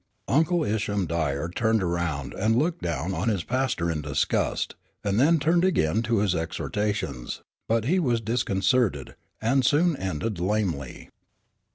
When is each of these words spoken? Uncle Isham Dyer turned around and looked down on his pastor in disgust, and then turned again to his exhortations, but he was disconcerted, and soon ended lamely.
Uncle 0.27 0.63
Isham 0.63 1.05
Dyer 1.05 1.47
turned 1.47 1.83
around 1.83 2.33
and 2.33 2.55
looked 2.55 2.81
down 2.81 3.13
on 3.13 3.29
his 3.29 3.43
pastor 3.43 3.91
in 3.91 4.01
disgust, 4.01 4.73
and 5.03 5.19
then 5.19 5.37
turned 5.37 5.63
again 5.63 6.01
to 6.01 6.17
his 6.21 6.33
exhortations, 6.33 7.43
but 7.67 7.85
he 7.85 7.99
was 7.99 8.19
disconcerted, 8.19 9.13
and 9.41 9.63
soon 9.63 9.95
ended 9.95 10.39
lamely. 10.39 11.09